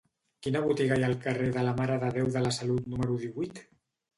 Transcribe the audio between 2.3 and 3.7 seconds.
de la Salut número divuit?